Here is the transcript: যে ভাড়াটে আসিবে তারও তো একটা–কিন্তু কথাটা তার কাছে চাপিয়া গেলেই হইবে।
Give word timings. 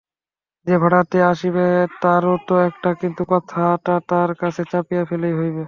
যে 0.67 0.75
ভাড়াটে 0.77 1.19
আসিবে 1.31 1.65
তারও 2.01 2.33
তো 2.47 2.53
একটা–কিন্তু 2.67 3.21
কথাটা 3.33 3.93
তার 4.09 4.29
কাছে 4.41 4.61
চাপিয়া 4.71 5.03
গেলেই 5.09 5.33
হইবে। 5.33 5.59